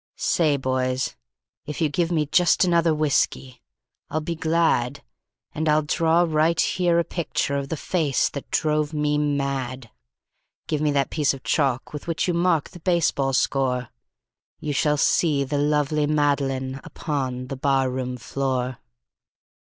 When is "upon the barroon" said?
16.83-18.17